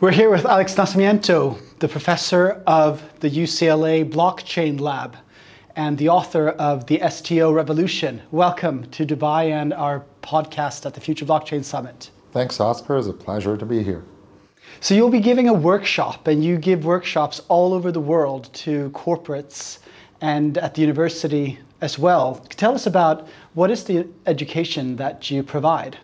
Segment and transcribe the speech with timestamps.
[0.00, 5.14] We're here with Alex Nascimento, the professor of the UCLA Blockchain Lab
[5.76, 8.22] and the author of the STO Revolution.
[8.30, 12.10] Welcome to Dubai and our podcast at the Future Blockchain Summit.
[12.32, 12.96] Thanks, Oscar.
[12.96, 14.02] It's a pleasure to be here.
[14.80, 18.88] So, you'll be giving a workshop, and you give workshops all over the world to
[18.94, 19.80] corporates
[20.22, 22.36] and at the university as well.
[22.48, 25.98] Tell us about what is the education that you provide?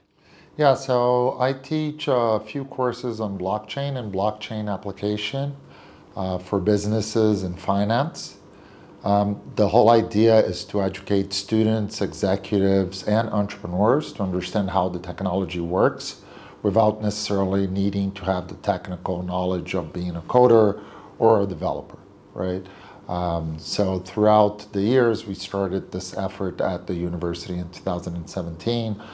[0.58, 5.54] Yeah, so I teach a few courses on blockchain and blockchain application
[6.16, 8.38] uh, for businesses and finance.
[9.04, 14.98] Um, the whole idea is to educate students, executives, and entrepreneurs to understand how the
[14.98, 16.22] technology works
[16.62, 20.82] without necessarily needing to have the technical knowledge of being a coder
[21.18, 21.98] or a developer,
[22.32, 22.64] right?
[23.10, 29.06] Um, so throughout the years, we started this effort at the university in 2017 uh,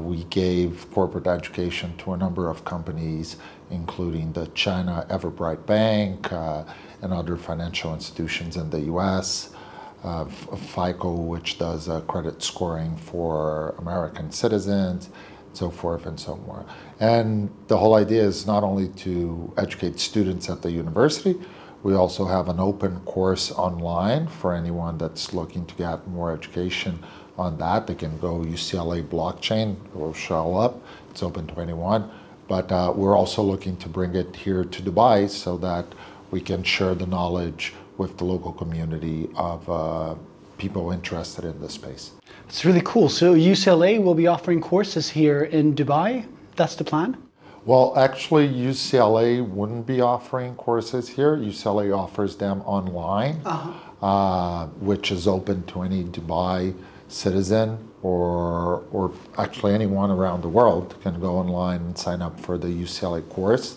[0.00, 3.36] we gave corporate education to a number of companies,
[3.70, 6.64] including the China Everbright Bank uh,
[7.02, 9.54] and other financial institutions in the US.
[10.02, 15.08] Uh, FICO, which does uh, credit scoring for American citizens,
[15.54, 16.66] so forth and so on.
[17.00, 21.40] And the whole idea is not only to educate students at the university,
[21.82, 26.98] we also have an open course online for anyone that's looking to get more education
[27.38, 27.86] on that.
[27.86, 30.82] They can go UCLA blockchain, it will show up.
[31.10, 32.10] It's open to anyone.
[32.48, 35.86] But uh, we're also looking to bring it here to Dubai so that
[36.30, 40.14] we can share the knowledge with the local community of uh,
[40.58, 42.12] people interested in this space.
[42.48, 43.08] It's really cool.
[43.08, 46.26] So UCLA will be offering courses here in Dubai.
[46.56, 47.16] That's the plan?
[47.64, 51.36] Well, actually, UCLA wouldn't be offering courses here.
[51.36, 54.06] UCLA offers them online, uh-huh.
[54.06, 56.74] uh, which is open to any Dubai
[57.08, 62.58] citizen or, or actually anyone around the world can go online and sign up for
[62.58, 63.76] the UCLA course.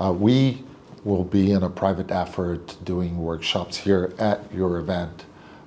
[0.00, 0.62] Uh, we
[1.04, 5.24] will be in a private effort doing workshops here at your event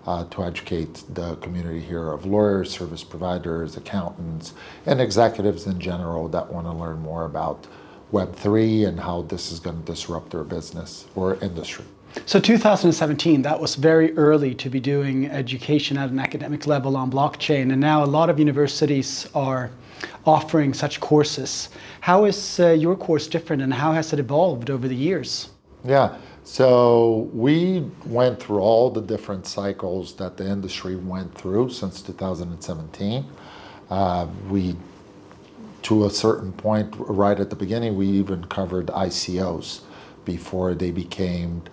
[0.08, 4.54] uh, to educate the community here of lawyers, service providers, accountants,
[4.86, 7.68] and executives in general that want to learn more about
[8.14, 11.86] Web3 and how this is going to disrupt their business or industry.
[12.26, 17.12] So 2017, that was very early to be doing education at an academic level on
[17.12, 19.70] blockchain, and now a lot of universities are
[20.26, 21.70] offering such courses.
[22.02, 25.50] How is uh, your course different, and how has it evolved over the years?
[25.86, 32.02] Yeah, so we went through all the different cycles that the industry went through since
[32.02, 33.26] 2017.
[33.90, 34.76] Uh, we,
[35.84, 39.82] to a certain point, right at the beginning, we even covered ICOs
[40.26, 41.64] before they became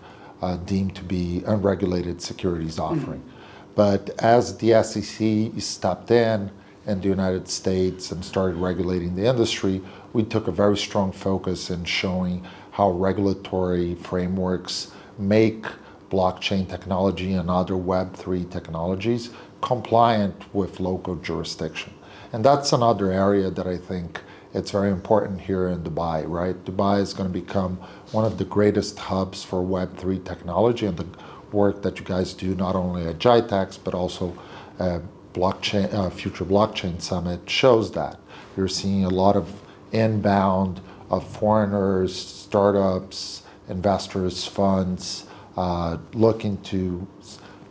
[0.44, 3.20] uh, deemed to be unregulated securities offering.
[3.20, 3.74] Mm-hmm.
[3.74, 6.50] But as the SEC stepped in
[6.86, 9.80] in the United States and started regulating the industry,
[10.12, 15.64] we took a very strong focus in showing how regulatory frameworks make
[16.10, 19.30] blockchain technology and other Web3 technologies
[19.62, 21.92] compliant with local jurisdiction.
[22.32, 24.20] And that's another area that I think
[24.54, 26.56] it's very important here in Dubai, right?
[26.64, 27.76] Dubai is going to become
[28.12, 31.06] one of the greatest hubs for Web3 technology and the
[31.52, 34.36] work that you guys do not only at GITEX but also
[35.34, 38.18] blockchain uh, Future Blockchain Summit shows that.
[38.56, 39.52] You're seeing a lot of
[39.92, 45.26] inbound of foreigners, startups, investors, funds
[45.56, 47.06] uh, looking to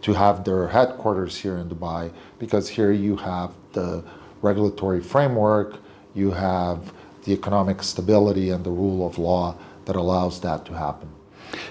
[0.02, 4.04] to have their headquarters here in Dubai because here you have the
[4.42, 5.80] regulatory framework,
[6.13, 6.94] you have
[7.24, 11.09] the economic stability and the rule of law that allows that to happen.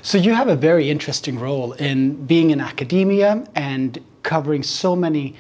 [0.03, 5.35] So you have a very interesting role in being in academia and covering so many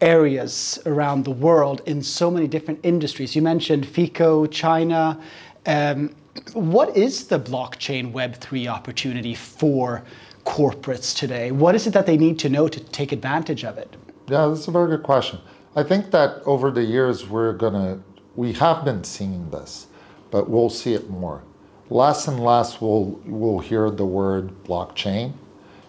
[0.00, 3.34] areas around the world in so many different industries.
[3.34, 5.18] You mentioned FICO, China.
[5.64, 6.14] Um,
[6.52, 10.02] what is the blockchain Web3 opportunity for
[10.44, 11.50] corporates today?
[11.50, 13.96] What is it that they need to know to take advantage of it?
[14.28, 15.38] Yeah, that's a very good question.
[15.74, 18.02] I think that over the years, we're going to
[18.36, 19.86] we have been seeing this,
[20.30, 21.42] but we'll see it more.
[21.88, 25.32] Less and less we'll, we'll hear the word blockchain,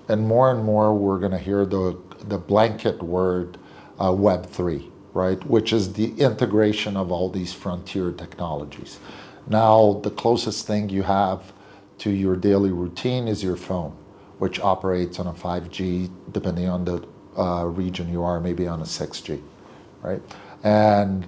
[0.07, 3.57] and more and more we're going to hear the, the blanket word
[3.99, 5.43] uh, Web3, right?
[5.45, 8.99] Which is the integration of all these frontier technologies.
[9.47, 11.53] Now, the closest thing you have
[11.99, 13.95] to your daily routine is your phone,
[14.37, 17.07] which operates on a 5G, depending on the
[17.37, 19.41] uh, region you are, maybe on a 6G,
[20.01, 20.21] right?
[20.63, 21.27] And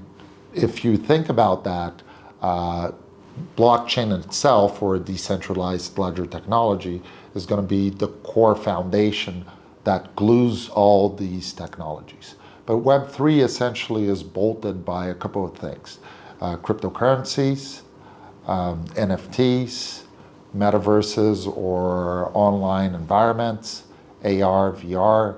[0.53, 2.01] if you think about that,
[2.41, 2.91] uh,
[3.55, 7.01] blockchain itself or a decentralized ledger technology
[7.35, 9.45] is going to be the core foundation
[9.83, 12.35] that glues all these technologies.
[12.65, 15.99] But Web3 essentially is bolted by a couple of things
[16.41, 17.81] uh, cryptocurrencies,
[18.47, 20.03] um, NFTs,
[20.55, 23.83] metaverses or online environments,
[24.23, 25.37] AR, VR,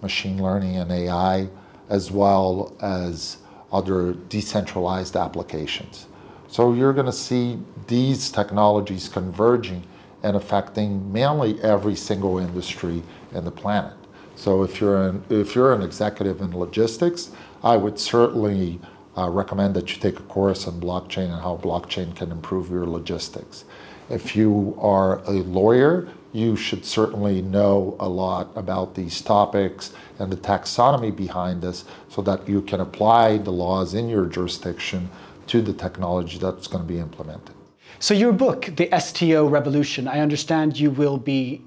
[0.00, 1.48] machine learning and AI,
[1.88, 3.38] as well as
[3.72, 6.06] other decentralized applications.
[6.48, 9.82] So you're going to see these technologies converging
[10.22, 13.02] and affecting mainly every single industry
[13.32, 13.96] in the planet.
[14.36, 17.30] So if you're an, if you're an executive in logistics,
[17.62, 18.80] I would certainly
[19.16, 22.86] uh, recommend that you take a course on blockchain and how blockchain can improve your
[22.86, 23.64] logistics.
[24.08, 30.32] If you are a lawyer, you should certainly know a lot about these topics and
[30.32, 35.10] the taxonomy behind this so that you can apply the laws in your jurisdiction
[35.46, 37.54] to the technology that's going to be implemented.
[37.98, 41.62] So, your book, The STO Revolution, I understand you will be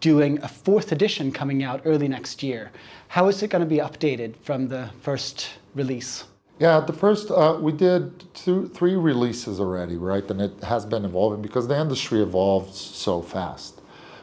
[0.00, 2.70] doing a fourth edition coming out early next year.
[3.08, 6.24] How is it going to be updated from the first release?
[6.58, 10.28] Yeah, the first, uh, we did two, three releases already, right?
[10.30, 13.79] And it has been evolving because the industry evolves so fast.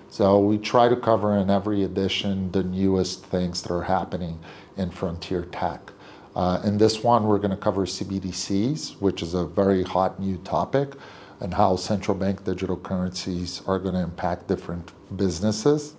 [0.10, 4.40] So we try to cover in every edition the newest things that are happening
[4.78, 5.92] in frontier tech.
[6.36, 10.38] Uh, in this one, we're going to cover CBDCs, which is a very hot new
[10.38, 10.94] topic
[11.40, 15.96] and how central bank digital currencies are going to impact different businesses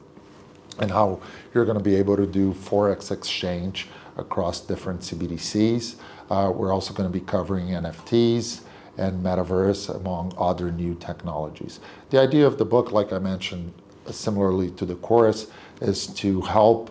[0.78, 1.20] and how
[1.54, 5.96] you're going to be able to do forex exchange across different CBDCs.
[6.31, 8.62] Uh, we're also going to be covering NFTs
[8.96, 11.81] and metaverse among other new technologies.
[12.11, 13.72] The idea of the book, like I mentioned,
[14.14, 15.50] similarly to the course,
[15.81, 16.90] is to help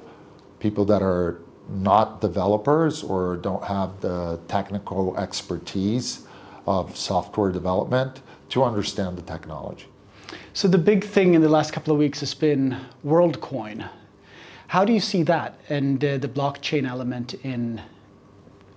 [0.59, 6.25] people that are not developers or don't have the technical expertise
[6.65, 9.87] of software development to understand the technology.
[10.53, 13.89] So the big thing in the last couple of weeks has been WorldCoin.
[14.67, 17.81] How do you see that and uh, the blockchain element in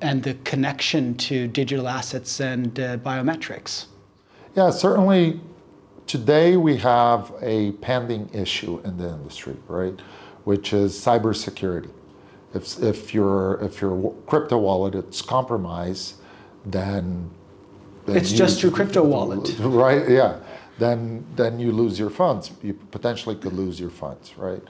[0.02, 3.86] and the connection to digital assets and uh, biometrics?
[4.56, 5.40] Yeah, certainly
[6.10, 9.96] today we have a pending issue in the industry, right?
[10.42, 11.90] Which is cybersecurity.
[12.52, 16.16] If, if your if your crypto wallet is compromised,
[16.66, 17.30] then
[18.08, 19.56] it's you, just your crypto wallet.
[19.60, 20.40] Right, yeah.
[20.80, 22.50] Then, then you lose your funds.
[22.60, 24.62] You potentially could lose your funds, right?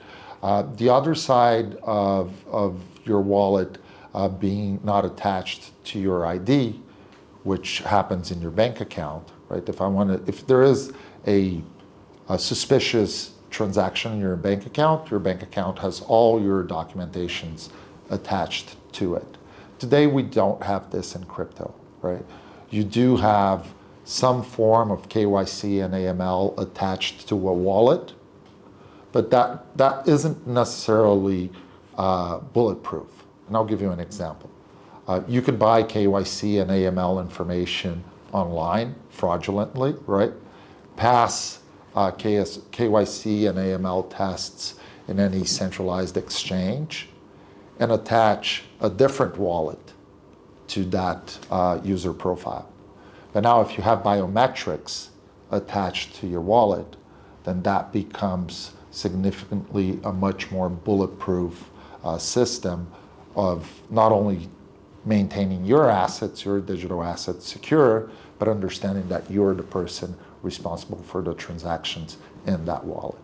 [0.43, 3.79] Uh, the other side of, of your wallet
[4.13, 6.79] uh, being not attached to your ID,
[7.43, 9.67] which happens in your bank account, right?
[9.67, 10.93] If I want to, if there is
[11.27, 11.61] a,
[12.29, 17.69] a suspicious transaction in your bank account, your bank account has all your documentations
[18.09, 19.37] attached to it.
[19.79, 22.23] Today, we don't have this in crypto, right?
[22.71, 23.67] you do have
[24.05, 28.13] some form of KYC and AML attached to a wallet,
[29.11, 31.51] but that, that isn't necessarily
[31.97, 33.07] uh, bulletproof.
[33.47, 34.49] And I'll give you an example.
[35.07, 40.31] Uh, you could buy KYC and AML information online fraudulently, right?
[40.95, 41.59] Pass
[41.95, 44.75] uh, KS, KYC and AML tests
[45.07, 47.09] in any centralized exchange
[47.79, 49.93] and attach a different wallet
[50.67, 52.69] to that uh, user profile.
[53.33, 55.09] But now, if you have biometrics
[55.51, 56.95] attached to your wallet,
[57.43, 61.69] then that becomes significantly a much more bulletproof
[62.03, 62.91] uh, system
[63.35, 64.49] of not only
[65.05, 68.09] maintaining your assets, your digital assets secure,
[68.41, 72.17] but understanding that you're the person responsible for the transactions
[72.47, 73.21] in that wallet.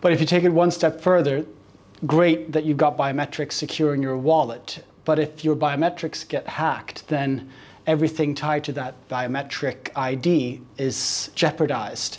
[0.00, 1.44] But if you take it one step further,
[2.06, 4.82] great that you've got biometrics securing your wallet.
[5.04, 7.50] But if your biometrics get hacked, then
[7.86, 12.16] everything tied to that biometric ID is jeopardized.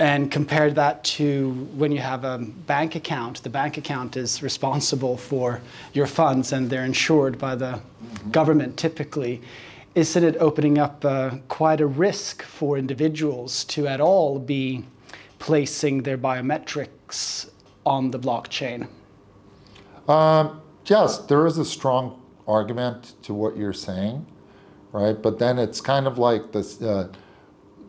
[0.00, 5.16] And compare that to when you have a bank account, the bank account is responsible
[5.16, 5.60] for
[5.92, 8.30] your funds and they're insured by the mm-hmm.
[8.32, 9.40] government typically.
[9.96, 14.84] Isn't it opening up uh, quite a risk for individuals to at all be
[15.38, 17.48] placing their biometrics
[17.86, 18.88] on the blockchain?
[20.06, 24.26] Um, yes, there is a strong argument to what you're saying,
[24.92, 25.16] right?
[25.20, 26.82] But then it's kind of like this.
[26.82, 27.10] Uh,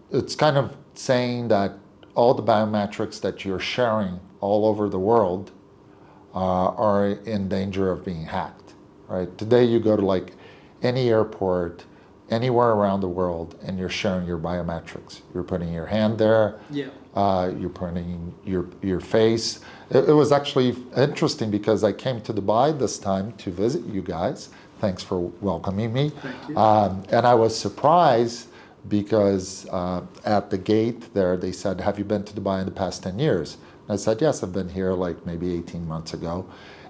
[0.09, 1.73] it's kind of saying that
[2.15, 5.51] all the biometrics that you're sharing all over the world
[6.33, 8.75] uh, are in danger of being hacked,
[9.09, 9.37] right?
[9.37, 10.31] Today you go to like
[10.81, 11.83] any airport
[12.29, 15.21] anywhere around the world and you're sharing your biometrics.
[15.33, 16.59] You're putting your hand there.
[16.69, 16.87] Yeah.
[17.15, 19.61] Uh, you're putting your your face.
[19.89, 24.03] It, it, was actually interesting because I came to Dubai this time to visit you
[24.03, 24.49] guys.
[24.79, 26.09] Thanks for welcoming me.
[26.09, 28.49] Thank Um, and I was surprised
[28.87, 32.71] because uh, at the gate there they said, "Have you been to Dubai in the
[32.83, 33.57] past 10 years?"
[33.87, 36.45] And I said, "Yes, I've been here like maybe 18 months ago."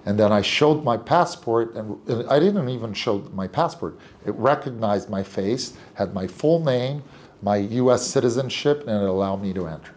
[0.06, 3.98] And then I showed my passport, and I didn't even show my passport.
[4.26, 7.02] It recognized my face, had my full name,
[7.42, 8.06] my U.S.
[8.06, 9.92] citizenship, and it allowed me to enter.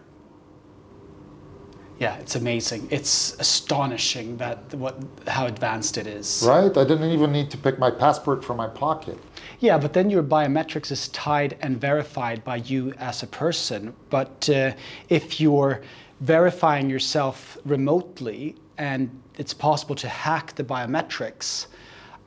[1.98, 2.88] Yeah, it's amazing.
[2.90, 4.96] It's astonishing that what
[5.28, 6.42] how advanced it is.
[6.44, 6.76] Right?
[6.76, 9.18] I didn't even need to pick my passport from my pocket.
[9.60, 13.94] Yeah, but then your biometrics is tied and verified by you as a person.
[14.10, 14.72] But uh,
[15.10, 15.82] if you're
[16.20, 19.08] verifying yourself remotely and
[19.38, 21.66] it's possible to hack the biometrics,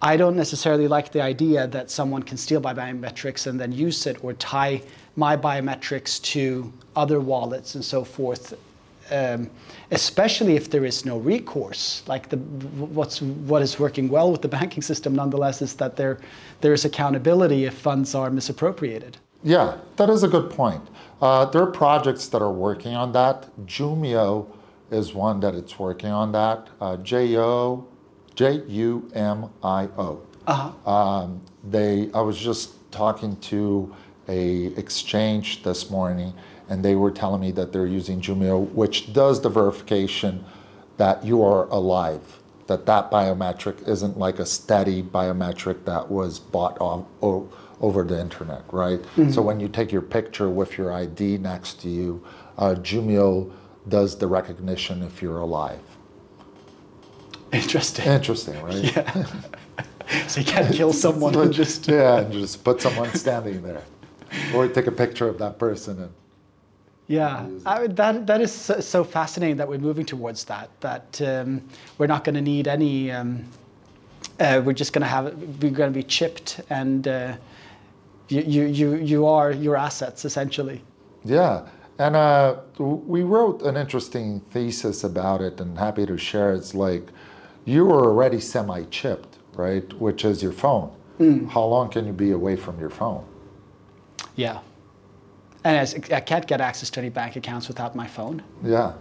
[0.02, 4.08] I don't necessarily like the idea that someone can steal my biometrics and then use
[4.08, 4.82] it or tie
[5.18, 8.54] my biometrics to other wallets and so forth
[9.12, 9.52] um,
[9.92, 12.02] especially if there is no recourse.
[12.08, 12.38] Like the,
[12.98, 16.18] what's what is working well with the banking system, nonetheless, is that there
[16.62, 19.18] there is accountability if funds are misappropriated.
[19.44, 20.82] Yeah, that is a good point.
[21.22, 23.48] Uh, there are projects that are working on that.
[23.68, 24.48] Jumio
[24.92, 26.68] is one that it's working on that.
[26.80, 27.88] Uh, J O
[28.36, 30.22] J U M I O.
[30.48, 30.90] Uh-huh.
[30.92, 32.10] Um, they.
[32.14, 33.94] I was just talking to
[34.28, 36.34] a exchange this morning
[36.70, 40.44] and they were telling me that they're using Jumio, which does the verification
[40.98, 46.80] that you are alive, that that biometric isn't like a steady biometric that was bought
[46.82, 47.48] off, o-
[47.82, 49.02] over the internet, right?
[49.02, 49.32] Mm-hmm.
[49.32, 52.26] So when you take your picture with your ID next to you,
[52.58, 53.52] uh, Jumio
[53.88, 55.80] does the recognition if you're alive.
[57.52, 58.06] Interesting.
[58.06, 58.96] Interesting, right?
[58.96, 59.26] Yeah.
[60.28, 63.84] so you can't kill someone and just yeah, and just put someone standing there,
[64.54, 66.12] or take a picture of that person and
[67.08, 70.70] yeah, I, that that is so, so, fascinating that we're moving towards that.
[70.82, 71.62] That um,
[72.00, 73.12] we're not going to need any.
[73.12, 73.46] Um,
[74.40, 75.26] uh, we're just going to have.
[75.62, 77.38] We're going to be chipped, and uh,
[78.30, 80.82] you, you you you are your assets essentially.
[81.24, 86.54] Yeah, and uh, we wrote an interesting thesis about it, and happy to share.
[86.54, 87.08] It's like
[87.66, 89.92] you are already semi-chipped, right?
[89.94, 90.92] Which is your phone.
[91.20, 91.50] Mm.
[91.50, 93.26] How long can you be away from your phone?
[94.36, 94.60] Yeah.
[95.64, 98.44] And as, I can't get access to any bank accounts without my phone.
[98.64, 98.94] Yeah.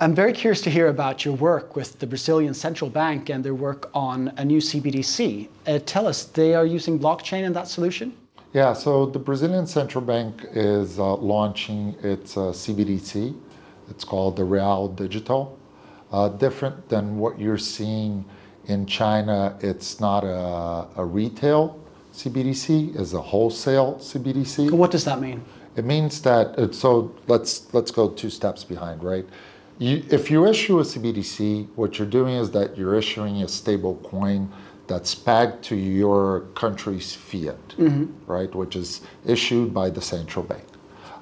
[0.00, 3.54] I'm very curious to hear about your work with the Brazilian Central Bank and their
[3.54, 5.48] work on a new CBDC.
[5.66, 8.16] Uh, tell us, they are using blockchain in that solution?
[8.54, 13.38] Yeah, so the Brazilian Central Bank is uh, launching its uh, CBDC.
[13.90, 15.58] It's called the Real Digital.
[16.10, 18.24] Uh, different than what you're seeing
[18.64, 21.78] in China, it's not a, a retail
[22.14, 24.70] CBDC, it's a wholesale CBDC.
[24.70, 25.44] What does that mean?
[25.76, 29.26] It means that, uh, so let's, let's go two steps behind, right?
[29.78, 33.96] You, if you issue a CBDC, what you're doing is that you're issuing a stable
[33.96, 34.50] coin
[34.88, 38.06] that's pegged to your country's fiat, mm-hmm.
[38.26, 40.64] right, which is issued by the central bank.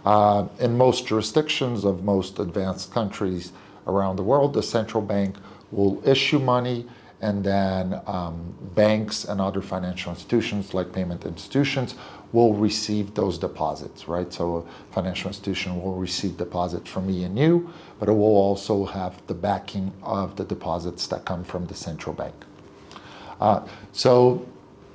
[0.04, 3.52] Uh, in most jurisdictions of most advanced countries
[3.88, 5.36] around the world, the central bank
[5.72, 6.86] will issue money
[7.20, 11.94] and then um, banks and other financial institutions like payment institutions
[12.32, 14.32] will receive those deposits, right?
[14.32, 18.84] So a financial institution will receive deposits from me and you, but it will also
[18.84, 22.34] have the backing of the deposits that come from the central bank.
[23.40, 24.46] Uh, so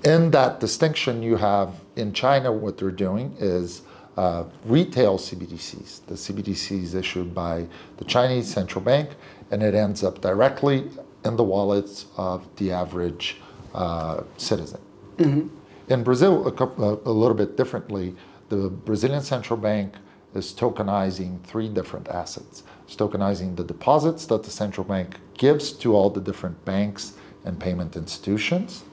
[0.04, 3.82] in that distinction, you have in China, what they're doing is
[4.18, 6.06] uh, retail CBDCs.
[6.06, 7.68] The CBDC is issued by
[7.98, 9.10] the Chinese central bank,
[9.52, 10.90] and it ends up directly
[11.24, 13.38] in the wallets of the average
[13.74, 14.82] uh, citizen.
[15.18, 15.48] Mm-hmm.
[15.92, 18.16] In Brazil, a, couple, a little bit differently,
[18.50, 19.94] the Brazilian central bank
[20.34, 22.64] is tokenizing three different assets.
[22.86, 27.14] It's tokenizing the deposits that the central bank gives to all the different banks
[27.46, 28.84] and payment institutions.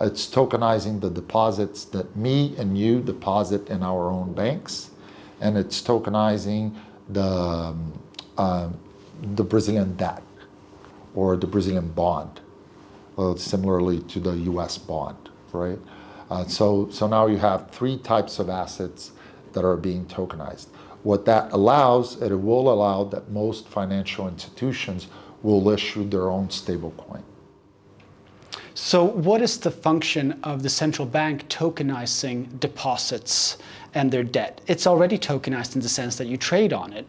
[0.00, 4.90] It's tokenizing the deposits that me and you deposit in our own banks.
[5.40, 6.74] And it's tokenizing
[7.08, 7.98] the, um,
[8.36, 8.68] uh,
[9.34, 10.22] the Brazilian debt
[11.14, 12.40] or the Brazilian bond,
[13.36, 15.78] similarly to the US bond, right?
[16.30, 19.12] Uh, so, so now you have three types of assets
[19.52, 20.66] that are being tokenized.
[21.02, 25.08] What that allows, it will allow that most financial institutions
[25.42, 27.22] will issue their own stablecoin.
[28.80, 33.58] So, what is the function of the central bank tokenizing deposits
[33.92, 34.60] and their debt?
[34.68, 37.04] It's already tokenized in the sense that you trade on it.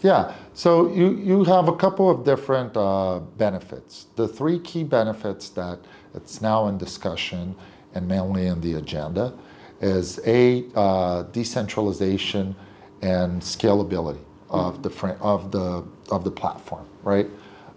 [0.00, 4.06] Yeah, so you, you have a couple of different uh, benefits.
[4.16, 5.78] The three key benefits that
[6.14, 7.54] it's now in discussion
[7.94, 9.34] and mainly in the agenda
[9.82, 12.56] is a uh, decentralization
[13.02, 14.90] and scalability of the
[15.20, 17.28] of the of the platform, right?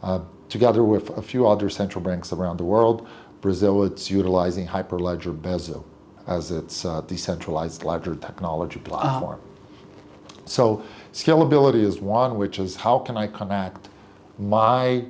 [0.01, 3.07] Uh, together with a few other central banks around the world,
[3.41, 5.83] Brazil it's utilizing Hyperledger Besu
[6.27, 9.39] as its uh, decentralized ledger technology platform.
[9.39, 10.41] Uh-huh.
[10.45, 13.89] So Scalability is one, which is how can I connect
[14.37, 15.05] my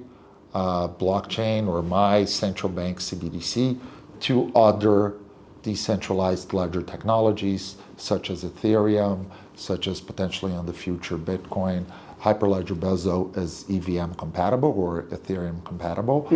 [0.53, 3.79] uh, blockchain or my central bank CBDC
[4.22, 5.15] to other
[5.63, 9.25] decentralized ledger technologies such as Ethereum,
[9.56, 11.86] such as potentially in the future Bitcoin.
[12.27, 16.27] Hyperledger Besu is EVM compatible or Ethereum compatible.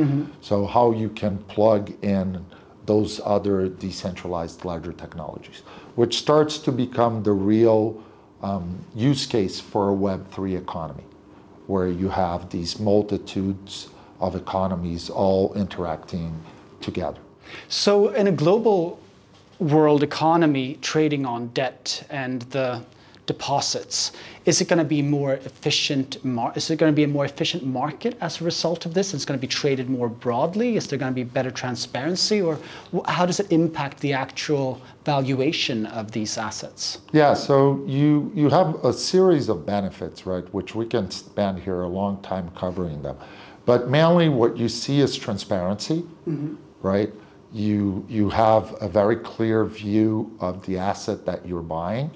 [0.41, 2.45] So how you can plug in
[2.85, 5.59] those other decentralized ledger technologies,
[5.95, 8.01] which starts to become the real
[8.41, 11.03] um, use case for a Web3 economy,
[11.67, 16.31] where you have these multitudes of economies all interacting
[16.79, 17.19] together.
[17.67, 18.99] So, in a global
[19.59, 22.81] world economy trading on debt and the
[23.25, 24.11] deposits,
[24.45, 26.23] is it going to be more efficient?
[26.25, 29.13] Mar- is it going to be a more efficient market as a result of this?
[29.13, 30.75] It's going to be traded more broadly.
[30.77, 32.57] Is there going to be better transparency, or
[33.07, 36.99] how does it impact the actual valuation of these assets?
[37.11, 41.81] Yeah, so you you have a series of benefits, right, which we can spend here
[41.81, 43.17] a long time covering them.
[43.65, 46.55] But mainly what you see is transparency, mm-hmm.
[46.81, 47.13] right?
[47.53, 52.09] You you have a very clear view of the asset that you're buying.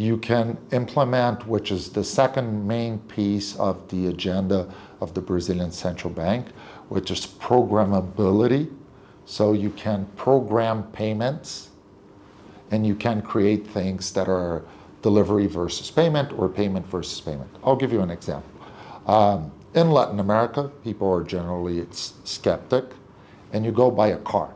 [0.00, 4.66] You can implement, which is the second main piece of the agenda
[5.02, 6.46] of the Brazilian Central Bank,
[6.88, 8.72] which is programmability.
[9.26, 11.68] So you can program payments
[12.70, 14.62] and you can create things that are
[15.02, 17.54] delivery versus payment or payment versus payment.
[17.62, 18.50] I'll give you an example.
[19.06, 22.86] Um, in Latin America, people are generally skeptic,
[23.52, 24.54] and you go buy a car,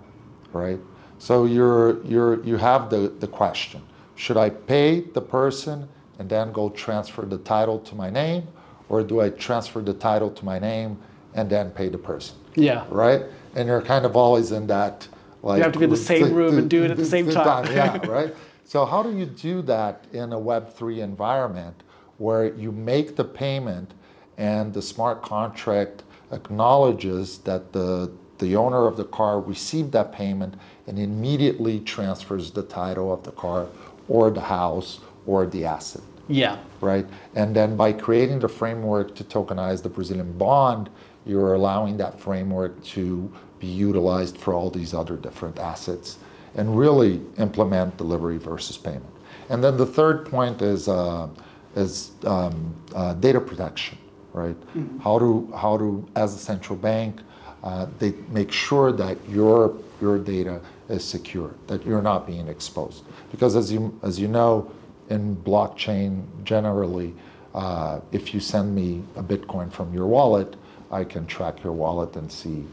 [0.55, 0.81] right?
[1.19, 3.83] So you're, you're, you have the, the question
[4.17, 8.47] should I pay the person and then go transfer the title to my name,
[8.89, 10.99] or do I transfer the title to my name
[11.35, 12.37] and then pay the person?
[12.55, 12.85] Yeah.
[12.89, 13.23] right?
[13.57, 15.09] And you're kind of always in that
[15.43, 17.31] like you have to be in the same room and do it at the same
[17.31, 17.67] time.
[17.73, 18.35] yeah, right.
[18.65, 21.83] So how do you do that in a Web3 environment
[22.19, 23.93] where you make the payment
[24.39, 26.03] and the smart contract
[26.33, 30.55] acknowledges that the the owner of the car received that payment
[30.89, 33.69] and immediately transfers the title of the car
[34.09, 36.57] or the house or the asset Yeah.
[36.81, 37.07] right?
[37.35, 40.89] And then by creating the framework to tokenize the Brazilian bond,
[41.27, 46.19] you're allowing that framework to be utilized for all these other different assets
[46.55, 49.05] and really implement delivery versus payment.
[49.51, 51.29] And then the third point is, uh,
[51.77, 53.99] is um, uh, data protection,
[54.33, 54.57] right?
[55.03, 57.21] How to, how to, as a central bank,
[57.63, 63.05] uh, they make sure that your, your data is secure, that you're not being exposed.
[63.31, 64.71] Because as you, as you know,
[65.11, 67.15] in blockchain generally,
[67.55, 70.57] uh, if you send me a Bitcoin from your wallet,
[70.91, 72.65] I can track your wallet and see,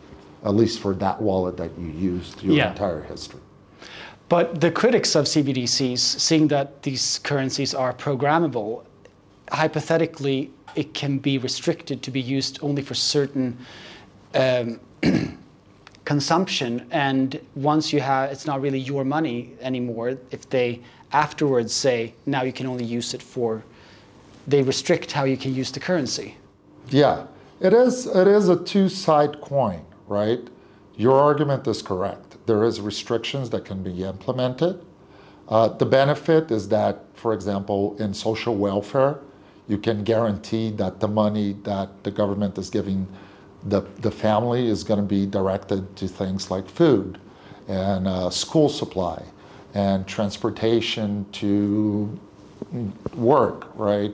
[0.43, 2.71] at least for that wallet that you used, your Yeah.
[2.71, 3.39] entire history.
[4.30, 8.84] But the critics of CBDCs, seeing that these currencies are programmable,
[9.52, 13.58] hypothetically, it can be restricted to be used only for certain
[14.34, 14.80] um,
[16.06, 16.88] consumption.
[16.92, 20.18] And once you have, it's not really your money anymore.
[20.32, 23.64] If they afterwards say, now you can only use it for,
[24.48, 26.38] they restrict how you can use the currency.
[26.90, 27.28] Yeah,
[27.60, 28.08] it is.
[28.08, 30.42] It is a two-side coin, right?
[30.98, 32.38] Your argument is correct.
[32.48, 34.84] There is restrictions that can be implemented.
[35.48, 39.20] Uh, the benefit is that, for example, in social welfare,
[39.68, 43.08] you can guarantee that the money that the government is giving
[43.65, 47.19] the, the family is going to be directed to things like food
[47.67, 49.24] and uh, school supply
[49.74, 52.19] and transportation to
[53.15, 54.13] work, right?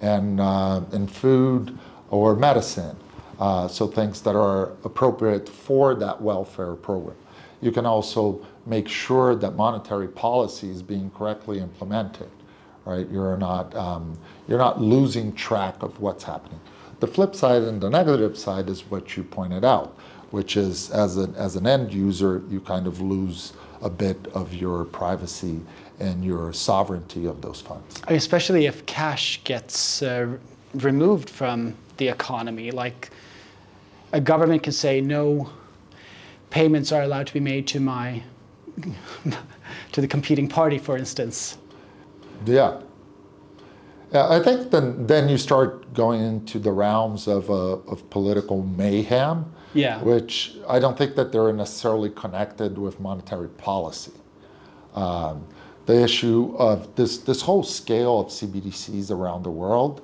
[0.00, 1.78] And, uh, and food
[2.10, 2.96] or medicine.
[3.38, 7.16] Uh, so things that are appropriate for that welfare program.
[7.60, 12.30] You can also make sure that monetary policy is being correctly implemented,
[12.84, 13.08] right?
[13.08, 16.60] You're not, um, you're not losing track of what's happening.
[17.00, 19.96] The flip side and the negative side is what you pointed out,
[20.30, 24.52] which is as, a, as an end user, you kind of lose a bit of
[24.52, 25.60] your privacy
[26.00, 28.02] and your sovereignty of those funds.
[28.08, 30.36] especially if cash gets uh,
[30.74, 32.70] removed from the economy.
[32.70, 33.10] Like
[34.12, 35.50] a government can say no
[36.50, 38.22] payments are allowed to be made to my
[39.92, 41.58] to the competing party, for instance.
[42.46, 42.80] Yeah.
[44.12, 47.54] Yeah, I think then, then you start going into the realms of, uh,
[47.92, 49.44] of political mayhem,
[49.74, 50.02] Yeah.
[50.02, 54.12] which I don't think that they're necessarily connected with monetary policy.
[54.94, 55.44] Um,
[55.86, 60.00] the issue of this, this whole scale of CBDCs around the world,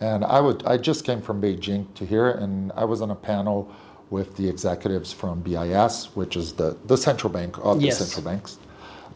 [0.00, 3.14] and I, would, I just came from Beijing to here, and I was on a
[3.14, 3.68] panel
[4.10, 7.98] with the executives from BIS, which is the, the central bank of Yes.
[7.98, 8.58] the central banks.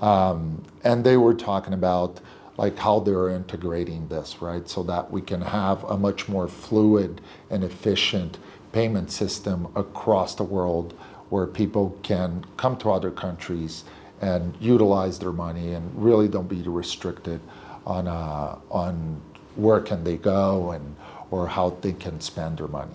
[0.01, 2.21] Um, and they were talking about
[2.61, 4.69] like how they're integrating this, right?
[4.69, 8.37] So that we can have a much more fluid and efficient
[8.73, 10.93] payment system across the world
[11.31, 13.85] where people can come to other countries
[14.21, 17.41] and utilize their money and really don't be restricted
[17.87, 19.19] on, uh, on
[19.57, 20.97] where can they go and
[21.31, 22.93] or how they can spend their money.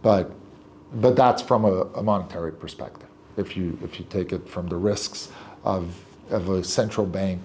[0.00, 0.32] But,
[0.94, 3.08] but that's from a, a monetary perspective.
[3.36, 5.30] If you, if you take it from the risks
[5.64, 7.40] of, of a central bank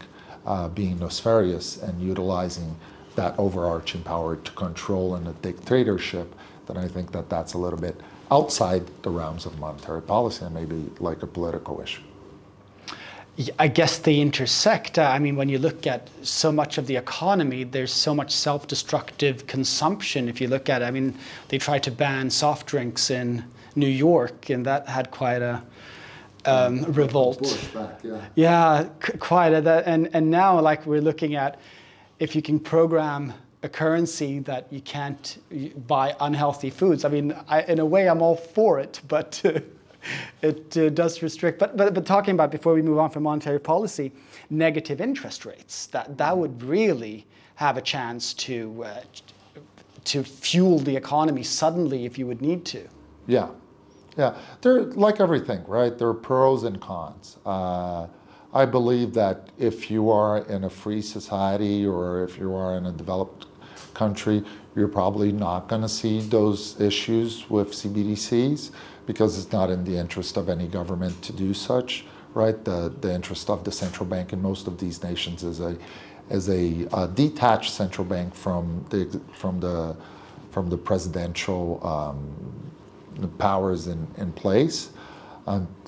[0.47, 2.75] uh, being nefarious and utilizing
[3.15, 6.33] that overarching power to control in a dictatorship,
[6.67, 7.99] then I think that that's a little bit
[8.31, 12.01] outside the realms of monetary policy and maybe like a political issue.
[13.59, 14.97] I guess they intersect.
[14.97, 18.31] Uh, I mean, when you look at so much of the economy, there's so much
[18.31, 20.27] self destructive consumption.
[20.27, 21.13] If you look at it, I mean,
[21.49, 23.43] they tried to ban soft drinks in
[23.75, 25.61] New York, and that had quite a
[26.45, 27.69] um, revolt.
[28.03, 28.25] Yeah.
[28.35, 28.83] Yeah,
[29.19, 31.59] quite a, that, and and now like we're looking at
[32.19, 35.37] if you can program a currency that you can't
[35.87, 37.05] buy unhealthy foods.
[37.05, 39.59] I mean, I, in a way, I'm all for it, but uh,
[40.41, 41.59] it uh, does restrict.
[41.59, 44.11] But, but but talking about before we move on from monetary policy,
[44.49, 49.01] negative interest rates that that would really have a chance to uh,
[50.05, 52.87] to fuel the economy suddenly if you would need to.
[53.25, 53.49] Yeah,
[54.17, 54.35] yeah.
[54.61, 55.97] They're like everything, right?
[55.97, 57.37] There are pros and cons.
[57.45, 58.07] Uh,
[58.53, 62.87] I believe that if you are in a free society or if you are in
[62.87, 63.45] a developed
[63.93, 64.43] country,
[64.75, 68.71] you're probably not going to see those issues with CBDCs
[69.05, 72.63] because it's not in the interest of any government to do such, right?
[72.63, 75.77] The, the interest of the central bank in most of these nations is a,
[76.29, 79.95] is a, a detached central bank from the, from the,
[80.51, 82.71] from the presidential um,
[83.37, 84.89] powers in, in place,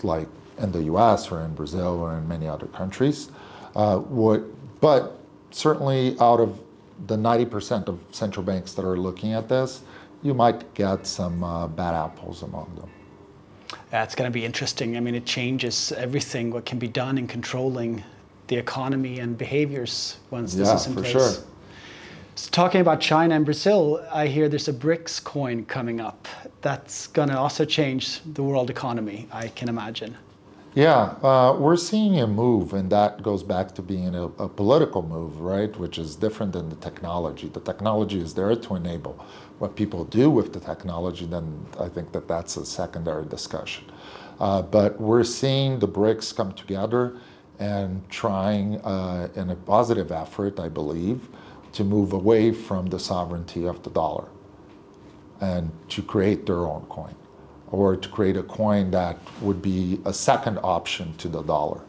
[0.03, 0.27] like
[0.59, 3.31] in the US or in Brazil or in many other countries.
[3.75, 4.41] Uh, what,
[4.81, 5.19] but
[5.51, 6.59] certainly out of
[7.07, 9.81] the 90% of central banks that are looking at this,
[10.21, 12.89] you might get some uh, bad apples among them.
[13.89, 14.97] That's going to be interesting.
[14.97, 18.03] I mean, it changes everything what can be done in controlling
[18.47, 21.11] the economy and behaviors once this is in for place.
[21.11, 21.43] sure.
[22.35, 26.27] So talking about China and Brazil, I hear there's a BRICS coin coming up.
[26.61, 30.17] That's going to also change the world economy, I can imagine.
[30.75, 35.01] Yeah, uh, we're seeing a move, and that goes back to being a, a, political
[35.01, 35.75] move, right?
[35.77, 37.47] Which is different than the technology.
[37.47, 39.13] The technology is there to enable
[39.57, 43.85] what people do with the technology, then I think that that's a secondary discussion.
[44.39, 47.17] Uh, but we're seeing the BRICS come together
[47.57, 51.27] and trying, uh, in a positive effort, I believe,
[51.73, 54.29] to move away from the sovereignty of the dollar
[55.41, 57.15] and to create their own coin
[57.71, 61.81] or to create a coin that would be a second option to the dollar,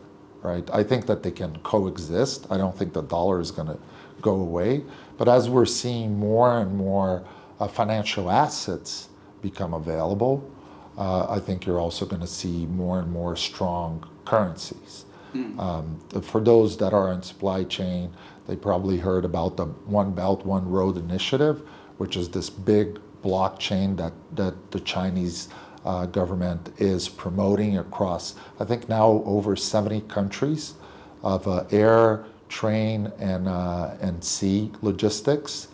[0.42, 0.68] right?
[0.72, 2.46] I think that they can coexist.
[2.50, 3.78] I don't think the dollar is going to
[4.20, 4.84] go away.
[5.16, 7.24] But as we're seeing more and more
[7.58, 9.08] uh, financial assets
[9.40, 10.50] become available,
[10.98, 15.06] uh, I think you're also going to see more and more strong currencies.
[15.34, 15.58] Mm.
[15.58, 18.12] Um, for those that are in supply chain,
[18.46, 21.62] they probably heard about the One Belt, One Road initiative,
[21.98, 25.48] which is this big blockchain that, that the Chinese
[25.84, 30.74] uh, government is promoting across, I think now over 70 countries
[31.22, 35.68] of uh, air, train, and, uh, and sea logistics.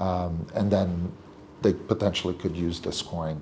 [0.00, 1.12] Um, and then
[1.60, 3.40] they potentially could use this coin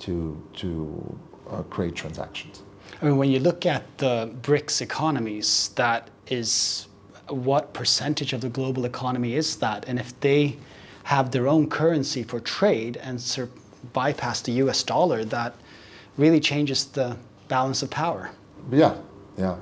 [0.00, 1.18] to, to
[1.50, 2.62] uh, create transactions.
[3.00, 6.88] I mean, when you look at the BRICS economies, that is
[7.28, 9.84] what percentage of the global economy is that?
[9.86, 10.56] And if they
[11.10, 13.48] have their own currency for trade and sur-
[13.92, 15.52] bypass the US dollar, that
[16.16, 17.16] really changes the
[17.48, 18.30] balance of power.
[18.70, 18.94] Yeah,
[19.36, 19.56] yeah.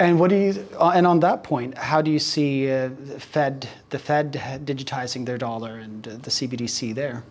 [0.00, 0.66] And what do you?
[0.80, 4.32] Uh, and on that point, how do you see uh, the Fed, the Fed
[4.64, 7.22] digitizing their dollar and uh, the CBDC there?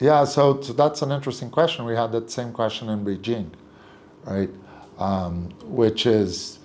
[0.00, 1.84] Yeah, so, so, that's an interesting question.
[1.84, 3.50] We had that same question in Beijing,
[4.24, 4.50] right?
[4.98, 6.58] Um, which is,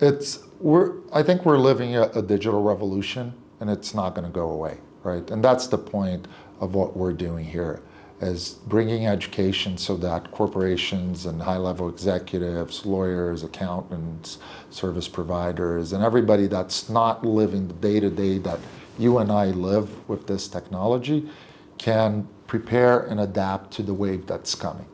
[0.00, 4.30] it's we're I think we're living a, a digital revolution, and it's not going to
[4.30, 5.30] go away, right?
[5.30, 6.28] And that's the point
[6.60, 7.80] of what we're doing here
[8.20, 14.36] is bringing education so that corporations and high level executives, lawyers, accountants,
[14.68, 18.60] service providers, and everybody that's not living the day to day that
[18.98, 21.26] you and I live with this technology
[21.78, 24.86] can prepare and adapt to the wave that's coming.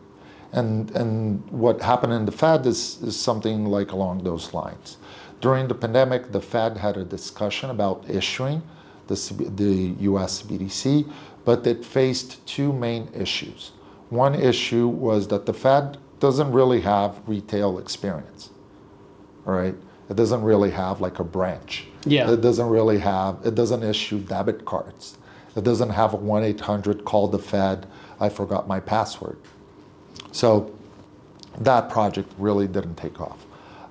[0.52, 4.96] And, and what happened in the Fed is, is something like along those lines.
[5.40, 8.62] During the pandemic, the Fed had a discussion about issuing
[9.06, 9.14] the,
[9.56, 11.10] the US CBDC,
[11.44, 13.72] but it faced two main issues.
[14.10, 18.50] One issue was that the Fed doesn't really have retail experience,
[19.46, 19.74] all right?
[20.10, 21.86] It doesn't really have like a branch.
[22.04, 22.30] Yeah.
[22.30, 25.16] It doesn't really have, it doesn't issue debit cards.
[25.56, 27.86] It doesn't have a 1 800 call the Fed,
[28.18, 29.38] I forgot my password.
[30.32, 30.74] So
[31.58, 33.46] that project really didn't take off.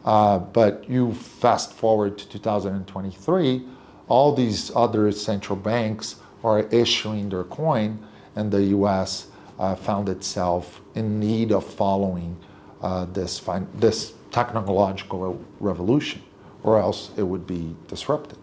[0.06, 3.66] Uh, but you fast forward to 2023,
[4.08, 8.00] all these other central banks are issuing their coin,
[8.36, 9.28] and the US
[9.60, 12.38] uh, found itself in need of following
[12.82, 16.22] uh, this, technological revolution,
[16.64, 18.38] or else it would be disrupted.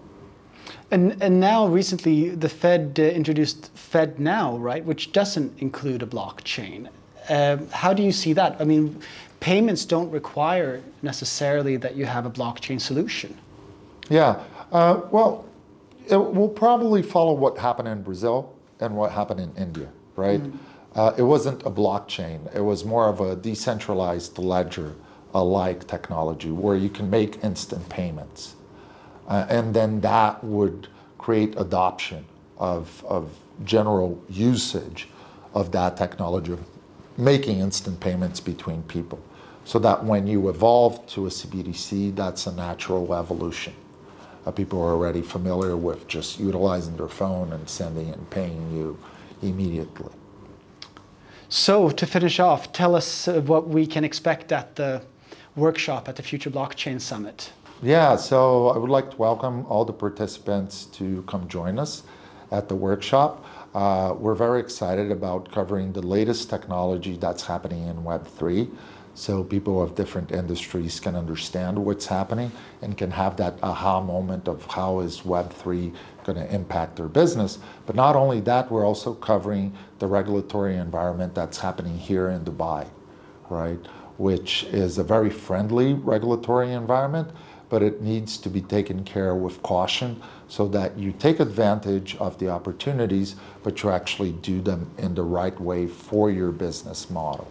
[0.91, 6.89] And, now recently the Fed introduced Fed Now, right, which doesn't include a blockchain.
[7.71, 8.57] How do you see that?
[8.61, 9.01] I mean,
[9.47, 13.39] payments don't require necessarily that you have a blockchain solution.
[14.11, 15.45] Yeah, uh, well,
[16.09, 20.41] it will probably follow what happened in Brazil and what happened in India, right?
[20.41, 20.59] Mm.
[20.97, 24.97] Uh, it wasn't a blockchain, it was more of a decentralized ledger
[25.33, 28.57] like technology where you can make instant payments.
[29.29, 32.25] Uh, and then that would create adoption
[32.59, 33.31] of, of
[33.63, 35.09] general usage
[35.55, 36.57] of that technology,
[37.17, 39.21] making instant payments between people.
[39.67, 43.75] So that when you evolve to a CBDC, that's a natural evolution.
[44.47, 48.97] Uh, people are already familiar with just utilizing their phone and sending and paying you
[49.43, 50.13] immediately.
[51.49, 55.03] So, to finish off, tell us uh, what we can expect at the
[55.57, 57.53] workshop at the Future Blockchain Summit.
[57.83, 62.05] Yeah, so I would like to welcome all the participants to come join us
[62.53, 63.45] at the workshop.
[63.75, 68.71] Uh, we're very excited about covering the latest technology that's happening in Web3
[69.17, 72.53] so people of different industries can understand what's happening
[72.83, 77.59] and can have that aha moment of how is Web3 going to impact their business.
[77.87, 82.87] But not only that, we're also covering the regulatory environment that's happening here in Dubai,
[83.49, 83.79] right?
[84.19, 87.31] Which is a very friendly regulatory environment,
[87.71, 92.39] but it needs to be taken care with caution so that you take advantage of
[92.39, 97.51] the opportunities, but you actually do them in the right way for your business model.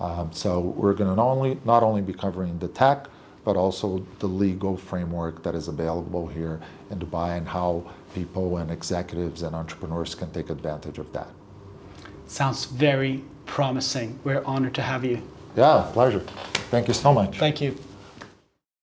[0.00, 3.06] Um, so we're going to not only, not only be covering the tech,
[3.44, 6.60] but also the legal framework that is available here
[6.90, 7.84] in Dubai and how
[8.14, 11.28] people and executives and entrepreneurs can take advantage of that.
[12.26, 14.18] Sounds very promising.
[14.24, 15.22] We're honored to have you.
[15.56, 16.20] Yeah, pleasure.
[16.70, 17.38] Thank you so much.
[17.38, 17.76] Thank you.